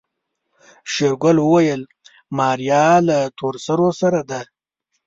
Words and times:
شېرګل 0.93 1.37
وويل 1.41 1.81
ماريا 2.37 2.85
له 3.07 3.17
تورسرو 3.37 3.89
سره 4.01 4.21
ده. 4.29 4.41